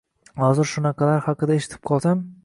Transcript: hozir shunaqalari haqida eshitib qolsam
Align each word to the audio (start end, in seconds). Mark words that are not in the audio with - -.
hozir 0.43 0.69
shunaqalari 0.69 1.21
haqida 1.27 1.57
eshitib 1.59 1.83
qolsam 1.91 2.25